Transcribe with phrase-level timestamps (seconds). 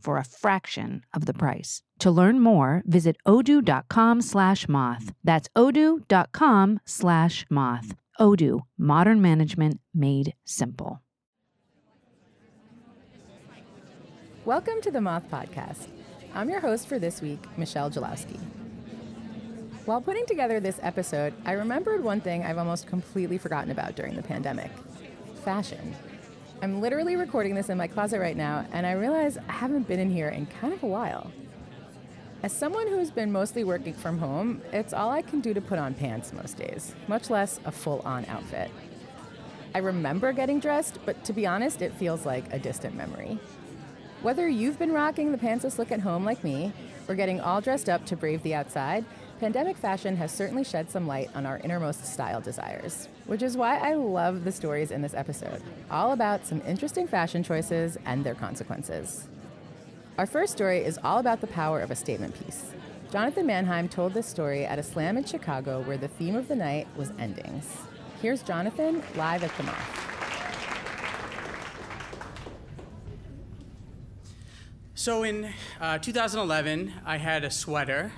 [0.00, 1.82] for a fraction of the price.
[2.00, 5.12] To learn more, visit odoo.com slash moth.
[5.24, 7.94] That's odoo.com slash moth.
[8.20, 11.02] Odoo, modern management made simple.
[14.44, 15.88] Welcome to the Moth Podcast.
[16.34, 18.38] I'm your host for this week, Michelle Jalowski.
[19.84, 24.16] While putting together this episode, I remembered one thing I've almost completely forgotten about during
[24.16, 24.70] the pandemic
[25.44, 25.94] fashion.
[26.60, 30.00] I'm literally recording this in my closet right now, and I realize I haven't been
[30.00, 31.30] in here in kind of a while.
[32.42, 35.78] As someone who's been mostly working from home, it's all I can do to put
[35.78, 38.72] on pants most days, much less a full on outfit.
[39.72, 43.38] I remember getting dressed, but to be honest, it feels like a distant memory.
[44.22, 46.72] Whether you've been rocking the pantsless look at home like me,
[47.06, 49.04] or getting all dressed up to brave the outside,
[49.38, 53.76] pandemic fashion has certainly shed some light on our innermost style desires, which is why
[53.76, 58.34] I love the stories in this episode, all about some interesting fashion choices and their
[58.34, 59.28] consequences.
[60.16, 62.72] Our first story is all about the power of a statement piece.
[63.12, 66.56] Jonathan Mannheim told this story at a slam in Chicago where the theme of the
[66.56, 67.66] night was endings.
[68.22, 70.04] Here's Jonathan live at the Moth.
[74.94, 78.12] So in uh, 2011, I had a sweater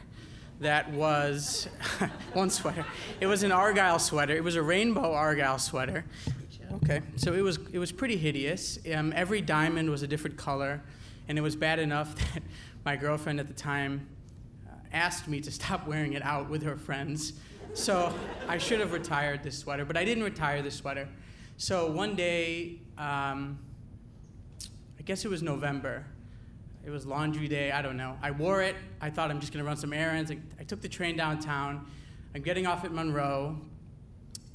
[0.60, 1.68] that was
[2.34, 2.84] one sweater.
[3.20, 4.34] It was an argyle sweater.
[4.34, 6.04] It was a rainbow argyle sweater.
[6.84, 8.78] Okay, so it was it was pretty hideous.
[8.94, 10.80] Um, every diamond was a different color,
[11.28, 12.42] and it was bad enough that
[12.84, 14.06] my girlfriend at the time
[14.68, 17.32] uh, asked me to stop wearing it out with her friends.
[17.74, 18.12] So
[18.48, 21.08] I should have retired this sweater, but I didn't retire this sweater.
[21.56, 23.58] So one day, um,
[24.98, 26.04] I guess it was November,
[26.84, 27.72] it was laundry day.
[27.72, 28.16] I don't know.
[28.22, 28.76] I wore it.
[29.00, 30.30] I thought I'm just going to run some errands.
[30.30, 31.86] I, I, took the train downtown.
[32.34, 33.60] I'm getting off at Monroe,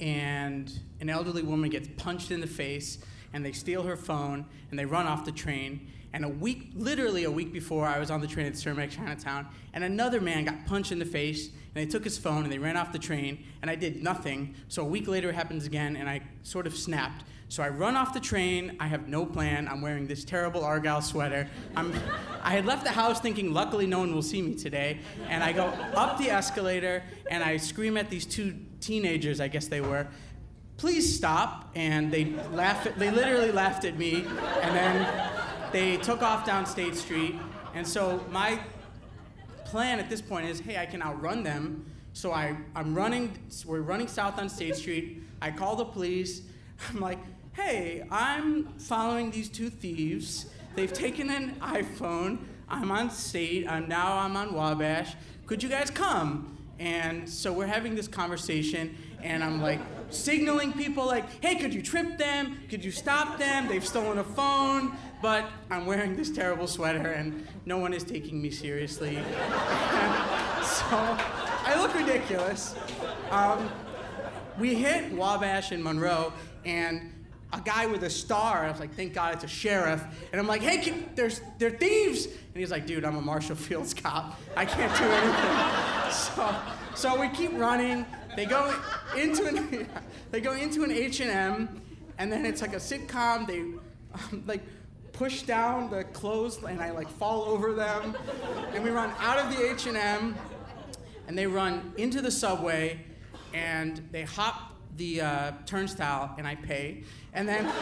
[0.00, 2.98] and an elderly woman gets punched in the face,
[3.32, 5.88] and they steal her phone, and they run off the train.
[6.12, 9.46] And a week, literally a week before, I was on the train at Cermak Chinatown,
[9.72, 12.58] and another man got punched in the face, and they took his phone, and they
[12.58, 14.54] ran off the train, and I did nothing.
[14.68, 17.24] So a week later, it happens again, and I sort of snapped.
[17.48, 18.76] So I run off the train.
[18.80, 19.68] I have no plan.
[19.68, 21.48] I'm wearing this terrible Argyle sweater.
[21.76, 21.92] I'm,
[22.42, 24.98] I had left the house thinking, luckily, no one will see me today.
[25.28, 29.68] And I go up the escalator and I scream at these two teenagers, I guess
[29.68, 30.08] they were,
[30.76, 31.70] please stop.
[31.76, 32.84] And they laugh.
[32.84, 34.26] At, they literally laughed at me.
[34.62, 35.30] And then
[35.72, 37.36] they took off down State Street.
[37.74, 38.58] And so my
[39.64, 41.86] plan at this point is, hey, I can outrun them.
[42.12, 43.38] So I, I'm running.
[43.64, 45.22] We're running south on State Street.
[45.40, 46.42] I call the police.
[46.90, 47.18] I'm like,
[47.56, 50.46] hey, I'm following these two thieves.
[50.74, 52.38] They've taken an iPhone.
[52.68, 53.66] I'm on state.
[53.66, 55.14] I'm now I'm on Wabash.
[55.46, 56.58] Could you guys come?
[56.78, 59.80] And so we're having this conversation, and I'm like
[60.10, 62.58] signaling people like, hey, could you trip them?
[62.68, 63.68] Could you stop them?
[63.68, 64.94] They've stolen a phone.
[65.22, 69.14] But I'm wearing this terrible sweater, and no one is taking me seriously.
[69.14, 69.22] so
[70.92, 72.74] I look ridiculous.
[73.30, 73.70] Um,
[74.58, 76.34] we hit Wabash and Monroe,
[76.66, 77.12] and
[77.52, 78.64] a guy with a star.
[78.64, 80.02] I was like, thank God it's a sheriff.
[80.32, 82.26] And I'm like, hey, can, there's, they're thieves.
[82.26, 84.38] And he's like, dude, I'm a Marshall Fields cop.
[84.56, 86.12] I can't do anything.
[86.12, 86.56] so,
[86.94, 88.04] so we keep running.
[88.34, 88.74] They go
[89.16, 89.88] into an,
[90.30, 91.80] they go into an H&M,
[92.18, 93.46] and then it's like a sitcom.
[93.46, 94.62] They um, like
[95.12, 98.16] push down the clothes, and I like fall over them.
[98.74, 100.36] And we run out of the H&M,
[101.28, 103.00] and they run into the subway,
[103.54, 107.04] and they hop the uh, turnstile and I pay.
[107.32, 107.64] And then,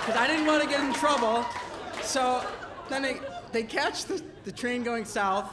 [0.00, 1.44] because I didn't want to get in trouble,
[2.02, 2.46] so
[2.88, 3.20] then they,
[3.52, 5.50] they catch the, the train going south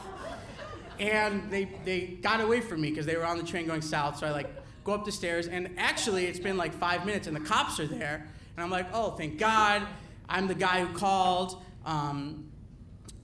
[0.98, 4.18] and they, they got away from me because they were on the train going south.
[4.18, 4.50] So I like
[4.84, 7.86] go up the stairs and actually it's been like five minutes and the cops are
[7.86, 8.26] there.
[8.56, 9.82] And I'm like, oh, thank God.
[10.28, 11.62] I'm the guy who called.
[11.84, 12.50] Um,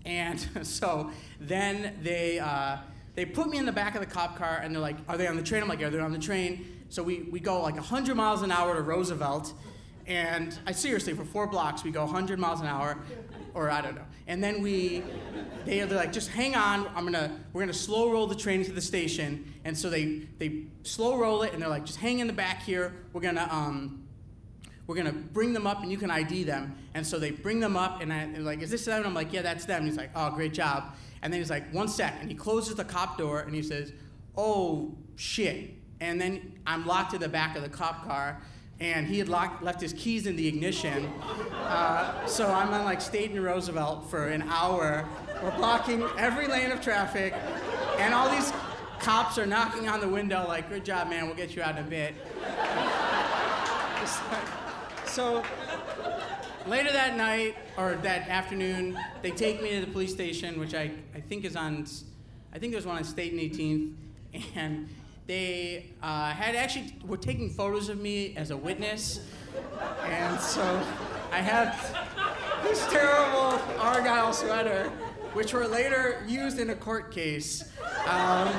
[0.05, 1.11] and so
[1.41, 2.79] then they, uh,
[3.19, 5.27] they put me in the back of the cop car and they're like, Are they
[5.27, 5.61] on the train?
[5.61, 6.85] I'm like, Yeah, they're on the train.
[6.89, 9.55] So we, we go like 100 miles an hour to Roosevelt.
[10.07, 12.97] And I seriously, for four blocks, we go 100 miles an hour,
[13.55, 14.05] or I don't know.
[14.29, 15.03] And then we,
[15.65, 16.87] they, they're like, just hang on.
[16.95, 19.53] I'm gonna, we're gonna slow roll the train to the station.
[19.65, 22.63] And so they, they slow roll it, and they're like, just hang in the back
[22.63, 22.95] here.
[23.13, 24.05] We're gonna, um,
[24.89, 26.77] we're gonna bring them up, and you can ID them.
[26.95, 28.97] And so they bring them up, and, I, and like, is this them?
[28.97, 29.83] And I'm like, yeah, that's them.
[29.83, 30.97] And he's like, oh, great job.
[31.23, 32.15] And then he's like, one sec.
[32.21, 33.93] And he closes the cop door and he says,
[34.37, 35.75] oh, shit.
[36.01, 38.41] And then I'm locked in the back of the cop car
[38.81, 41.07] and he had locked, left his keys in the ignition.
[41.53, 45.09] Uh, so I'm on like State and Roosevelt for an hour.
[45.43, 47.35] We're blocking every lane of traffic,
[47.99, 48.53] and all these
[49.01, 51.27] cops are knocking on the window like, "Good job, man.
[51.27, 52.15] We'll get you out in a bit."
[55.19, 55.43] so
[56.69, 60.93] later that night or that afternoon, they take me to the police station, which I,
[61.13, 61.85] I think is on,
[62.55, 63.95] I think there's one on State and 18th,
[64.55, 64.89] and
[65.27, 69.27] they uh, had actually were taking photos of me as a witness,
[70.05, 70.63] and so
[71.33, 71.75] I had
[72.63, 74.85] this terrible argyle sweater,
[75.33, 77.65] which were later used in a court case.
[78.07, 78.53] Um,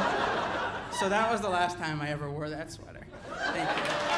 [0.91, 3.07] so that was the last time I ever wore that sweater.
[3.53, 4.09] Thank you.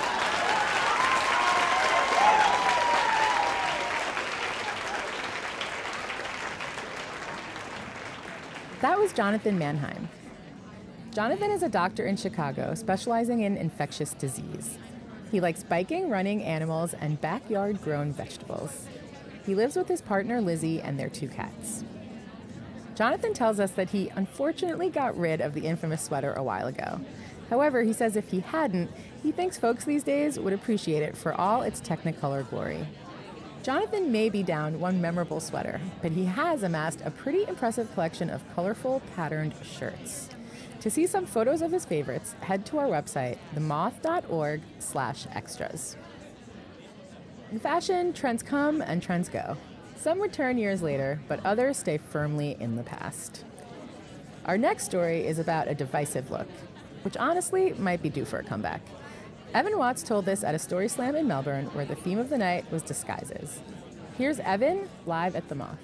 [8.82, 10.10] That was Jonathan Mannheim.
[11.12, 14.78] Jonathan is a doctor in Chicago specializing in infectious disease.
[15.32, 18.86] He likes biking, running, animals, and backyard grown vegetables.
[19.44, 21.84] He lives with his partner Lizzie and their two cats.
[22.94, 27.02] Jonathan tells us that he unfortunately got rid of the infamous sweater a while ago.
[27.50, 28.92] However, he says if he hadn't,
[29.24, 32.86] he thinks folks these days would appreciate it for all its Technicolor glory.
[33.64, 38.28] Jonathan may be down one memorable sweater, but he has amassed a pretty impressive collection
[38.30, 40.30] of colorful, patterned shirts.
[40.80, 45.96] To see some photos of his favorites, head to our website, themoth.org slash extras.
[47.52, 49.58] In fashion, trends come and trends go.
[49.96, 53.46] Some return years later, but others stay firmly in the past.
[54.46, 56.48] Our next story is about a divisive look,
[57.04, 58.82] which honestly might be due for a comeback.
[59.54, 62.38] Evan Watts told this at a story slam in Melbourne where the theme of the
[62.38, 63.60] night was disguises.
[64.18, 65.78] Here's Evan live at the Moth.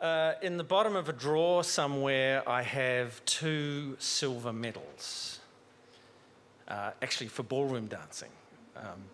[0.00, 5.40] Uh, in the bottom of a drawer somewhere, I have two silver medals,
[6.68, 8.30] uh, actually for ballroom dancing.
[8.76, 9.06] Um,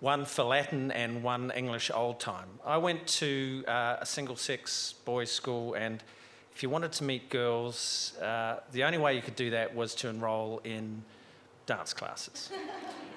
[0.00, 2.48] one for Latin and one English old time.
[2.64, 6.02] I went to uh, a single sex boys' school, and
[6.54, 9.94] if you wanted to meet girls, uh, the only way you could do that was
[9.96, 11.02] to enroll in
[11.66, 12.50] dance classes.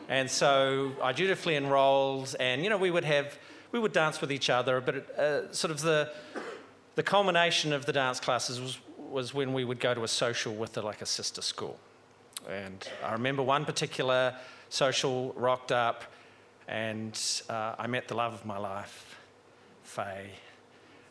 [0.10, 3.38] and so I dutifully enrolled, and you know, we would have,
[3.72, 6.12] we would dance with each other, but it, uh, sort of the,
[6.96, 10.56] the culmination of the dance classes was, was when we would go to a social
[10.56, 11.78] with a, like a sister school.
[12.50, 14.36] And I remember one particular
[14.70, 16.06] social rocked up,
[16.68, 17.20] and
[17.50, 19.20] uh, I met the love of my life,
[19.84, 20.32] Faye.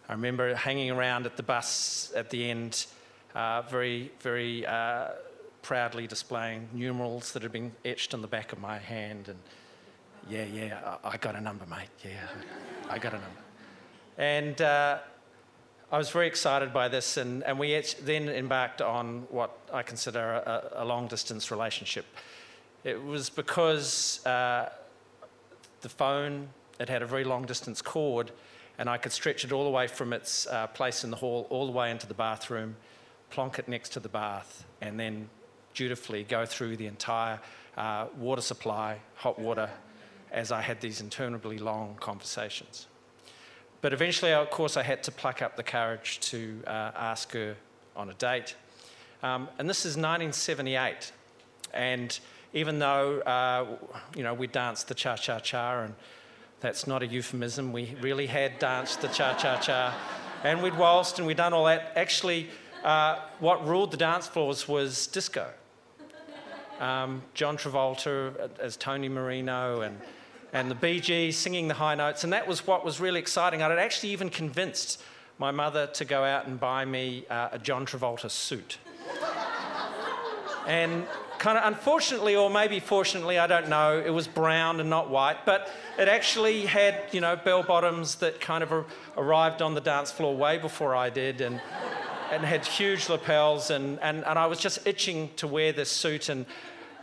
[0.08, 2.86] I remember hanging around at the bus at the end,
[3.34, 5.08] uh, very, very uh,
[5.62, 9.28] proudly displaying numerals that had been etched on the back of my hand.
[9.28, 9.38] And
[10.30, 11.88] yeah, yeah, I, got a number, mate.
[12.04, 12.10] Yeah,
[12.88, 13.40] I got a number.
[14.16, 14.98] And uh,
[15.90, 20.20] I was very excited by this, and, and we then embarked on what I consider
[20.20, 22.06] a, a long distance relationship.
[22.84, 24.68] It was because uh,
[25.80, 26.48] the phone,
[26.78, 28.30] it had a very long distance cord,
[28.78, 31.46] and I could stretch it all the way from its uh, place in the hall
[31.50, 32.76] all the way into the bathroom,
[33.30, 35.28] plonk it next to the bath, and then
[35.74, 37.40] dutifully go through the entire
[37.76, 39.70] uh, water supply, hot water,
[40.32, 42.86] as I had these interminably long conversations.
[43.80, 47.56] But eventually, of course, I had to pluck up the courage to uh, ask her
[47.94, 48.56] on a date.
[49.22, 51.12] Um, and this is 1978.
[51.72, 52.18] And
[52.52, 53.66] even though, uh,
[54.16, 55.94] you know, we danced the cha-cha-cha, and
[56.60, 59.94] that's not a euphemism, we really had danced the cha-cha-cha,
[60.42, 61.92] and we'd waltzed and we'd done all that.
[61.96, 62.48] Actually,
[62.84, 65.48] uh, what ruled the dance floors was disco.
[66.80, 69.98] Um, John Travolta as Tony Manero and
[70.52, 72.24] and the Gees singing the high notes.
[72.24, 73.62] And that was what was really exciting.
[73.62, 75.02] I'd actually even convinced
[75.38, 78.78] my mother to go out and buy me uh, a John Travolta suit.
[80.66, 81.06] and
[81.38, 85.44] kind of unfortunately, or maybe fortunately, I don't know, it was brown and not white,
[85.44, 90.10] but it actually had, you know, bell bottoms that kind of arrived on the dance
[90.10, 91.40] floor way before I did.
[91.40, 91.60] And,
[92.32, 96.28] and had huge lapels, and, and, and I was just itching to wear this suit.
[96.28, 96.44] And,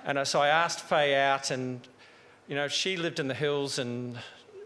[0.04, 1.80] and so I asked Faye out, and
[2.48, 4.18] you know, she lived in the hills and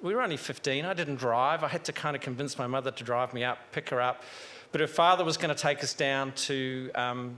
[0.02, 0.86] we were only 15.
[0.86, 1.64] I didn't drive.
[1.64, 4.24] I had to kind of convince my mother to drive me up, pick her up.
[4.72, 7.38] But her father was going to take us down to um,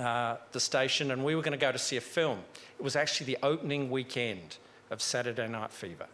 [0.00, 2.38] uh, the station and we were going to go to see a film.
[2.78, 4.56] It was actually the opening weekend
[4.90, 6.06] of Saturday Night Fever.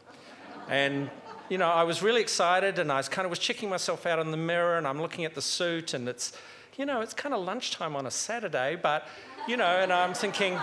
[0.69, 1.09] And,
[1.49, 4.19] you know, I was really excited and I was kind of was checking myself out
[4.19, 6.33] in the mirror and I'm looking at the suit and it's,
[6.77, 9.07] you know, it's kind of lunchtime on a Saturday, but,
[9.47, 10.55] you know, and I'm thinking,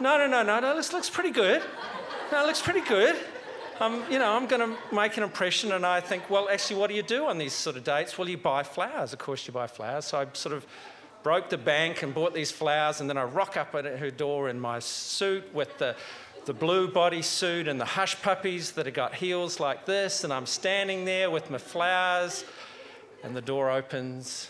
[0.00, 1.62] no, no, no, no, no, this looks pretty good.
[2.32, 3.16] No, it looks pretty good.
[3.80, 6.90] I'm, you know, I'm going to make an impression, and I think, well, actually, what
[6.90, 8.18] do you do on these sort of dates?
[8.18, 9.14] Well, you buy flowers.
[9.14, 10.04] Of course, you buy flowers.
[10.04, 10.66] So I sort of
[11.22, 14.48] broke the bank and bought these flowers, and then I rock up at her door
[14.48, 15.96] in my suit with the,
[16.46, 20.46] the blue bodysuit and the hush puppies that have got heels like this, and I'm
[20.46, 22.44] standing there with my flowers,
[23.22, 24.48] and the door opens,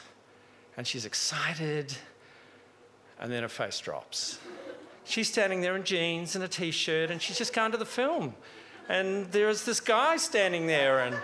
[0.77, 1.97] and she's excited,
[3.19, 4.39] and then her face drops.
[5.05, 7.87] She's standing there in jeans and a t shirt, and she's just gone to the
[7.87, 8.35] film
[8.91, 11.17] and there's this guy standing there and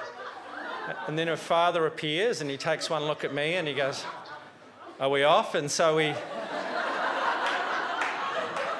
[1.09, 4.05] and then her father appears and he takes one look at me and he goes
[4.99, 5.55] are we off?
[5.55, 6.15] And so we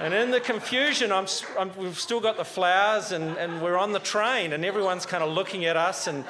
[0.01, 1.27] and in the confusion I'm,
[1.59, 5.23] I'm, we've still got the flowers and, and we're on the train and everyone's kind
[5.23, 6.25] of looking at us and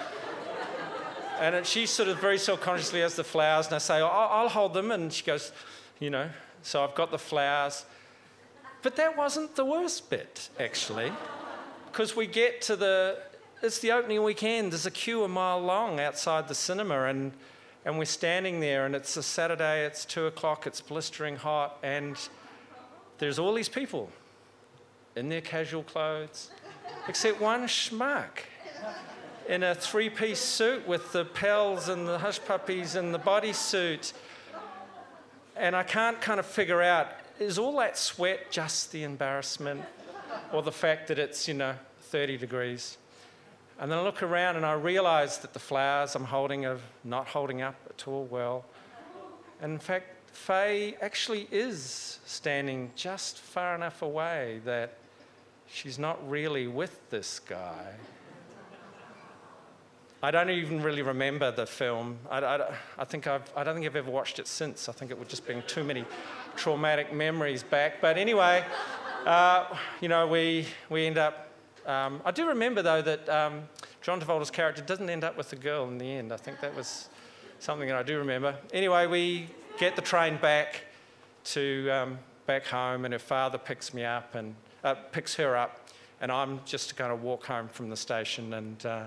[1.38, 4.90] and she sort of very self-consciously has the flowers and i say i'll hold them.
[4.90, 5.52] And she goes
[6.00, 6.28] you know
[6.62, 7.84] so i've got the flowers.
[8.82, 11.12] But that wasn't the worst bit actually
[11.96, 13.18] because we get to the,
[13.62, 14.72] it's the opening weekend.
[14.72, 17.32] There's a queue a mile long outside the cinema, and,
[17.86, 22.18] and we're standing there, and it's a Saturday, it's two o'clock, it's blistering hot, and
[23.18, 24.10] there's all these people
[25.14, 26.50] in their casual clothes,
[27.06, 28.40] except one schmuck
[29.48, 34.12] in a three piece suit with the pals and the hush puppies and the bodysuit.
[35.54, 39.82] And I can't kind of figure out is all that sweat just the embarrassment
[40.52, 42.98] or the fact that it's, you know, 30 degrees.
[43.78, 47.26] And then I look around and I realize that the flowers I'm holding are not
[47.26, 48.64] holding up at all well.
[49.60, 54.94] And in fact, Faye actually is standing just far enough away that
[55.68, 57.94] she's not really with this guy.
[60.22, 62.18] I don't even really remember the film.
[62.30, 64.88] I, I, I think I've, I don't think I've ever watched it since.
[64.88, 66.04] I think it would just bring too many
[66.56, 68.00] traumatic memories back.
[68.00, 68.64] But anyway,
[69.26, 69.66] uh,
[70.00, 71.45] you know, we, we end up
[71.86, 73.62] um, I do remember, though, that um,
[74.02, 76.32] John Travolta's character doesn't end up with the girl in the end.
[76.32, 77.08] I think that was
[77.60, 78.56] something that I do remember.
[78.72, 80.82] Anyway, we get the train back
[81.44, 85.88] to um, back home, and her father picks me up and uh, picks her up,
[86.20, 88.54] and I'm just going to walk home from the station.
[88.54, 89.04] And, uh,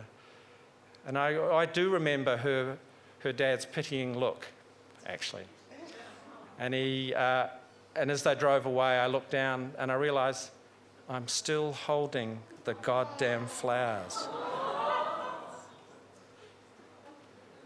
[1.06, 2.78] and I, I do remember her,
[3.20, 4.48] her dad's pitying look,
[5.06, 5.44] actually.
[6.60, 7.48] And, he, uh,
[7.96, 10.50] and as they drove away, I looked down and I realised
[11.08, 14.28] I'm still holding the goddamn flowers.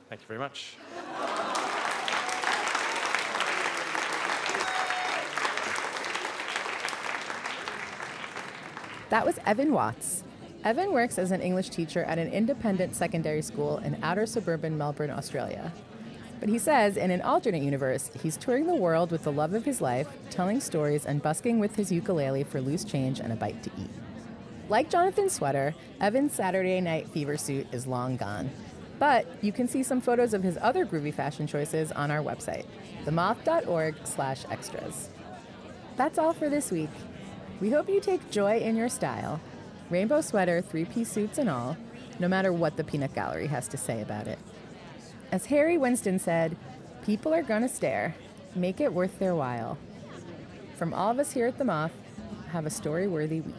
[0.08, 0.78] Thank you very much.
[9.10, 10.24] That was Evan Watts.
[10.64, 15.10] Evan works as an English teacher at an independent secondary school in outer suburban Melbourne,
[15.10, 15.74] Australia.
[16.40, 19.66] But he says in an alternate universe, he's touring the world with the love of
[19.66, 23.62] his life, telling stories, and busking with his ukulele for loose change and a bite
[23.64, 24.03] to eat.
[24.74, 28.50] Like Jonathan's sweater, Evan's Saturday night fever suit is long gone.
[28.98, 32.66] But you can see some photos of his other groovy fashion choices on our website,
[33.06, 35.10] themoth.org slash extras.
[35.96, 36.90] That's all for this week.
[37.62, 39.40] We hope you take joy in your style.
[39.92, 41.78] Rainbow sweater, three-piece suits and all,
[42.18, 44.40] no matter what the peanut gallery has to say about it.
[45.32, 46.58] As Harry Winston said,
[47.06, 48.16] people are gonna stare.
[48.56, 49.78] Make it worth their while.
[50.78, 51.94] From all of us here at The Moth,
[52.50, 53.54] have a story-worthy week.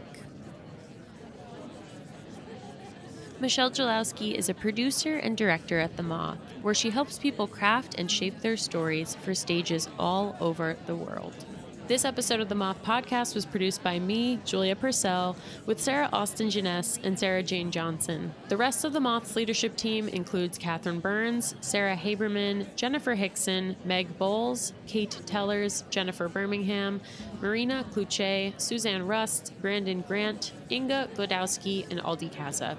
[3.40, 7.96] Michelle Jalowski is a producer and director at The Moth, where she helps people craft
[7.98, 11.44] and shape their stories for stages all over the world.
[11.86, 15.36] This episode of the Moth Podcast was produced by me, Julia Purcell,
[15.66, 18.32] with Sarah Austin Jenness and Sarah Jane Johnson.
[18.48, 24.16] The rest of the Moth's leadership team includes Catherine Burns, Sarah Haberman, Jennifer Hixson, Meg
[24.16, 27.02] Bowles, Kate Tellers, Jennifer Birmingham,
[27.42, 32.78] Marina Klutse, Suzanne Rust, Brandon Grant, Inga Glodowski, and Aldi Kaza.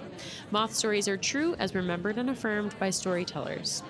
[0.49, 3.83] Moth stories are true as remembered and affirmed by storytellers.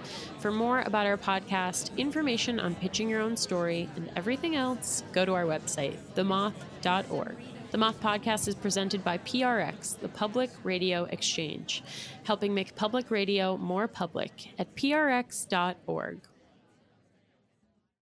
[0.45, 5.25] For more about our podcast, information on pitching your own story, and everything else, go
[5.25, 7.35] to our website, themoth.org.
[7.71, 11.81] The Moth Podcast is presented by PRX, the Public Radio Exchange,
[12.25, 16.19] helping make public radio more public at prx.org.